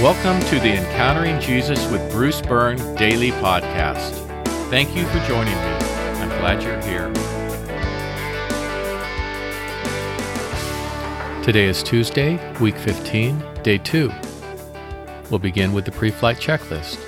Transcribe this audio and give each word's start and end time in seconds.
Welcome 0.00 0.40
to 0.48 0.58
the 0.58 0.78
Encountering 0.78 1.38
Jesus 1.40 1.86
with 1.90 2.10
Bruce 2.10 2.40
Byrne 2.40 2.78
daily 2.94 3.32
podcast. 3.32 4.14
Thank 4.70 4.96
you 4.96 5.04
for 5.04 5.18
joining 5.26 5.52
me. 5.52 5.60
I'm 5.60 6.30
glad 6.40 6.62
you're 6.62 6.80
here. 6.80 7.12
Today 11.44 11.66
is 11.66 11.82
Tuesday, 11.82 12.40
week 12.60 12.78
15, 12.78 13.44
day 13.62 13.76
2. 13.76 14.10
We'll 15.28 15.38
begin 15.38 15.74
with 15.74 15.84
the 15.84 15.92
pre 15.92 16.10
flight 16.10 16.38
checklist. 16.38 16.98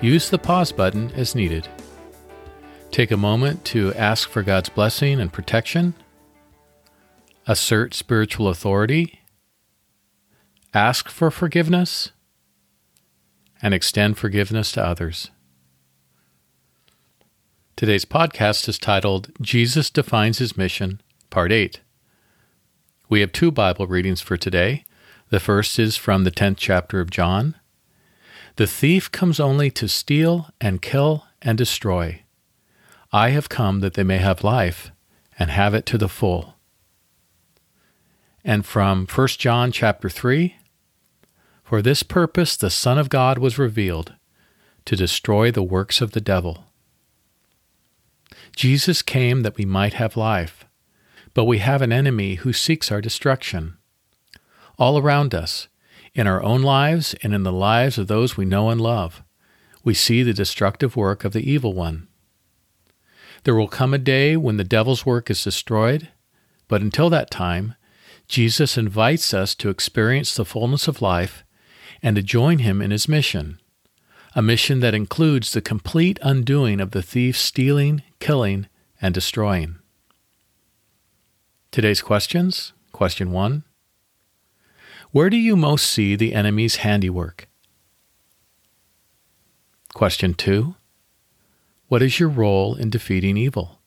Use 0.00 0.30
the 0.30 0.38
pause 0.38 0.72
button 0.72 1.12
as 1.16 1.34
needed. 1.34 1.68
Take 2.90 3.10
a 3.10 3.18
moment 3.18 3.62
to 3.66 3.92
ask 3.92 4.30
for 4.30 4.42
God's 4.42 4.70
blessing 4.70 5.20
and 5.20 5.30
protection. 5.30 5.92
Assert 7.46 7.92
spiritual 7.92 8.48
authority. 8.48 9.20
Ask 10.76 11.08
for 11.08 11.30
forgiveness. 11.30 12.10
And 13.62 13.72
extend 13.72 14.18
forgiveness 14.18 14.70
to 14.72 14.84
others. 14.84 15.30
Today's 17.76 18.04
podcast 18.04 18.68
is 18.68 18.78
titled 18.78 19.30
Jesus 19.40 19.90
Defines 19.90 20.38
His 20.38 20.56
Mission, 20.56 21.00
Part 21.30 21.52
8. 21.52 21.80
We 23.08 23.20
have 23.20 23.32
two 23.32 23.50
Bible 23.50 23.86
readings 23.86 24.20
for 24.20 24.36
today. 24.36 24.84
The 25.30 25.40
first 25.40 25.78
is 25.78 25.96
from 25.96 26.24
the 26.24 26.30
10th 26.30 26.56
chapter 26.56 27.00
of 27.00 27.10
John. 27.10 27.54
The 28.56 28.66
thief 28.66 29.10
comes 29.12 29.38
only 29.38 29.70
to 29.72 29.88
steal 29.88 30.48
and 30.60 30.80
kill 30.80 31.26
and 31.42 31.58
destroy. 31.58 32.22
I 33.12 33.30
have 33.30 33.48
come 33.48 33.80
that 33.80 33.94
they 33.94 34.04
may 34.04 34.18
have 34.18 34.42
life 34.42 34.90
and 35.38 35.50
have 35.50 35.74
it 35.74 35.86
to 35.86 35.98
the 35.98 36.08
full. 36.08 36.54
And 38.44 38.64
from 38.64 39.06
1 39.06 39.28
John 39.28 39.72
chapter 39.72 40.08
3, 40.08 40.56
for 41.66 41.82
this 41.82 42.02
purpose 42.02 42.56
the 42.56 42.70
Son 42.70 42.96
of 42.96 43.10
God 43.10 43.36
was 43.36 43.58
revealed, 43.58 44.14
to 44.86 44.96
destroy 44.96 45.50
the 45.50 45.62
works 45.62 46.00
of 46.00 46.12
the 46.12 46.20
devil. 46.20 46.64
Jesus 48.54 49.02
came 49.02 49.42
that 49.42 49.56
we 49.56 49.66
might 49.66 49.94
have 49.94 50.16
life 50.16 50.66
but 51.36 51.44
we 51.44 51.58
have 51.58 51.82
an 51.82 51.92
enemy 51.92 52.36
who 52.36 52.52
seeks 52.54 52.90
our 52.90 53.02
destruction. 53.02 53.76
All 54.78 54.96
around 54.96 55.34
us, 55.34 55.68
in 56.14 56.26
our 56.26 56.42
own 56.42 56.62
lives 56.62 57.14
and 57.22 57.34
in 57.34 57.42
the 57.42 57.52
lives 57.52 57.98
of 57.98 58.06
those 58.06 58.38
we 58.38 58.46
know 58.46 58.70
and 58.70 58.80
love, 58.80 59.22
we 59.84 59.92
see 59.92 60.22
the 60.22 60.32
destructive 60.32 60.96
work 60.96 61.26
of 61.26 61.34
the 61.34 61.46
evil 61.46 61.74
one. 61.74 62.08
There 63.44 63.54
will 63.54 63.68
come 63.68 63.92
a 63.92 63.98
day 63.98 64.34
when 64.34 64.56
the 64.56 64.64
devil's 64.64 65.04
work 65.04 65.28
is 65.28 65.44
destroyed, 65.44 66.08
but 66.68 66.80
until 66.80 67.10
that 67.10 67.30
time, 67.30 67.74
Jesus 68.28 68.78
invites 68.78 69.34
us 69.34 69.54
to 69.56 69.68
experience 69.68 70.34
the 70.34 70.46
fullness 70.46 70.88
of 70.88 71.02
life 71.02 71.44
and 72.06 72.14
to 72.14 72.22
join 72.22 72.60
him 72.60 72.80
in 72.80 72.92
his 72.92 73.08
mission, 73.08 73.58
a 74.36 74.40
mission 74.40 74.78
that 74.78 74.94
includes 74.94 75.50
the 75.50 75.60
complete 75.60 76.20
undoing 76.22 76.80
of 76.80 76.92
the 76.92 77.02
thief's 77.02 77.40
stealing, 77.40 78.00
killing, 78.20 78.68
and 79.02 79.12
destroying. 79.12 79.80
Today's 81.72 82.00
questions 82.00 82.72
Question 82.92 83.32
1 83.32 83.64
Where 85.10 85.28
do 85.28 85.36
you 85.36 85.56
most 85.56 85.84
see 85.84 86.14
the 86.14 86.32
enemy's 86.32 86.76
handiwork? 86.76 87.48
Question 89.92 90.32
2 90.32 90.76
What 91.88 92.02
is 92.02 92.20
your 92.20 92.28
role 92.28 92.76
in 92.76 92.88
defeating 92.88 93.36
evil? 93.36 93.80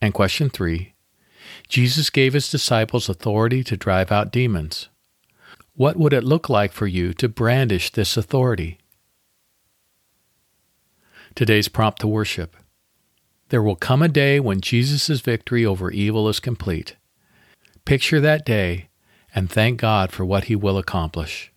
And 0.00 0.12
question 0.12 0.50
3 0.50 0.94
Jesus 1.68 2.10
gave 2.10 2.32
his 2.32 2.50
disciples 2.50 3.08
authority 3.08 3.62
to 3.62 3.76
drive 3.76 4.10
out 4.10 4.32
demons. 4.32 4.88
What 5.80 5.96
would 5.96 6.12
it 6.12 6.24
look 6.24 6.50
like 6.50 6.72
for 6.72 6.86
you 6.86 7.14
to 7.14 7.26
brandish 7.26 7.88
this 7.88 8.18
authority? 8.18 8.76
Today's 11.34 11.68
prompt 11.68 12.02
to 12.02 12.06
worship. 12.06 12.54
There 13.48 13.62
will 13.62 13.76
come 13.76 14.02
a 14.02 14.08
day 14.08 14.40
when 14.40 14.60
Jesus' 14.60 15.22
victory 15.22 15.64
over 15.64 15.90
evil 15.90 16.28
is 16.28 16.38
complete. 16.38 16.96
Picture 17.86 18.20
that 18.20 18.44
day 18.44 18.90
and 19.34 19.48
thank 19.48 19.80
God 19.80 20.12
for 20.12 20.22
what 20.22 20.44
he 20.44 20.54
will 20.54 20.76
accomplish. 20.76 21.50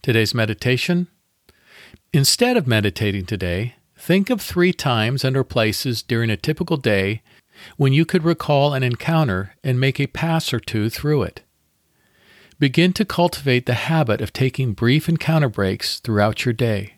Today's 0.00 0.34
meditation. 0.34 1.08
Instead 2.12 2.56
of 2.56 2.68
meditating 2.68 3.26
today, 3.26 3.74
think 3.98 4.30
of 4.30 4.40
three 4.40 4.72
times 4.72 5.24
and 5.24 5.36
or 5.36 5.42
places 5.42 6.04
during 6.04 6.30
a 6.30 6.36
typical 6.36 6.76
day 6.76 7.20
when 7.76 7.92
you 7.92 8.04
could 8.04 8.24
recall 8.24 8.74
an 8.74 8.82
encounter 8.82 9.54
and 9.62 9.78
make 9.80 10.00
a 10.00 10.06
pass 10.06 10.52
or 10.52 10.60
two 10.60 10.90
through 10.90 11.22
it. 11.22 11.42
Begin 12.58 12.92
to 12.94 13.04
cultivate 13.04 13.66
the 13.66 13.74
habit 13.74 14.20
of 14.20 14.32
taking 14.32 14.72
brief 14.72 15.08
encounter 15.08 15.48
breaks 15.48 15.98
throughout 15.98 16.44
your 16.44 16.52
day. 16.52 16.94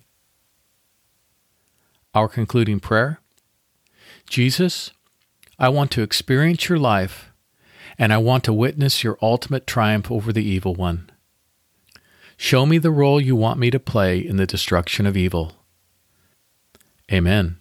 Our 2.14 2.28
concluding 2.28 2.80
prayer 2.80 3.20
Jesus, 4.28 4.90
I 5.58 5.68
want 5.68 5.90
to 5.92 6.02
experience 6.02 6.68
your 6.68 6.78
life, 6.78 7.30
and 7.98 8.12
I 8.12 8.18
want 8.18 8.44
to 8.44 8.52
witness 8.52 9.04
your 9.04 9.18
ultimate 9.22 9.66
triumph 9.66 10.10
over 10.10 10.32
the 10.32 10.44
evil 10.44 10.74
one. 10.74 11.10
Show 12.36 12.66
me 12.66 12.78
the 12.78 12.90
role 12.90 13.20
you 13.20 13.36
want 13.36 13.58
me 13.58 13.70
to 13.70 13.78
play 13.78 14.18
in 14.18 14.36
the 14.36 14.46
destruction 14.46 15.06
of 15.06 15.16
evil. 15.16 15.52
Amen. 17.12 17.58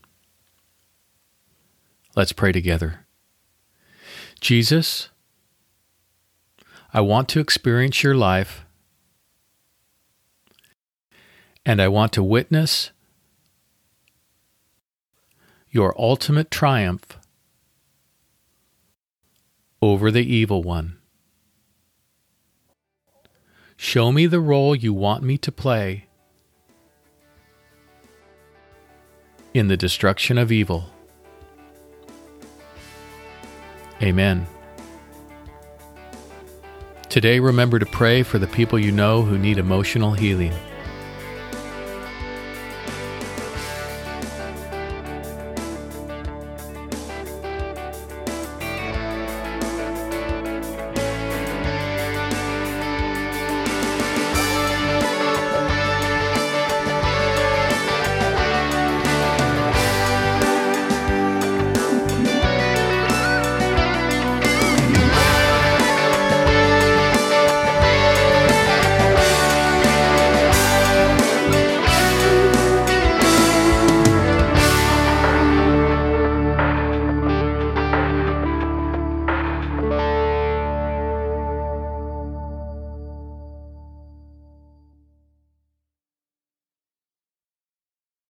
Let's 2.16 2.32
pray 2.32 2.52
together. 2.52 3.06
Jesus, 4.40 5.10
I 6.94 7.02
want 7.02 7.28
to 7.30 7.40
experience 7.40 8.04
your 8.04 8.16
life, 8.16 8.66
and 11.66 11.82
I 11.82 11.88
want 11.88 12.14
to 12.14 12.24
witness 12.24 12.92
your 15.72 15.96
ultimate 16.00 16.52
triumph 16.52 17.18
over 19.82 20.12
the 20.12 20.24
evil 20.24 20.62
one. 20.62 20.98
Show 23.76 24.12
me 24.12 24.28
the 24.28 24.40
role 24.40 24.76
you 24.76 24.94
want 24.94 25.24
me 25.24 25.38
to 25.40 25.52
play 25.52 26.06
in 29.54 29.68
the 29.68 29.76
destruction 29.76 30.38
of 30.38 30.52
evil. 30.52 30.92
Amen. 34.04 34.46
Today, 37.08 37.40
remember 37.40 37.80
to 37.80 37.86
pray 37.86 38.22
for 38.22 38.38
the 38.38 38.48
people 38.48 38.78
you 38.78 38.92
know 38.92 39.22
who 39.22 39.38
need 39.38 39.58
emotional 39.58 40.12
healing. 40.12 40.52